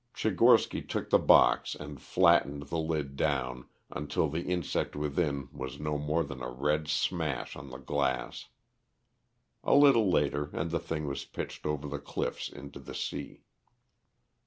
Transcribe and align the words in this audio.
Tchigorsky 0.15 0.81
took 0.81 1.11
the 1.11 1.19
box 1.19 1.75
and 1.75 2.01
flattened 2.01 2.63
the 2.69 2.79
lid 2.79 3.15
down 3.15 3.67
until 3.91 4.27
the 4.29 4.41
insect 4.41 4.95
within 4.95 5.47
was 5.53 5.79
no 5.79 5.99
more 5.99 6.23
than 6.23 6.41
a 6.41 6.49
red 6.49 6.87
smash 6.87 7.55
on 7.55 7.69
the 7.69 7.77
glass. 7.77 8.47
A 9.63 9.75
little 9.75 10.09
later 10.09 10.49
and 10.53 10.71
the 10.71 10.79
thing 10.79 11.05
was 11.05 11.23
pitched 11.25 11.67
over 11.67 11.87
the 11.87 11.99
cliffs 11.99 12.49
into 12.49 12.79
the 12.79 12.95
sea. 12.95 13.43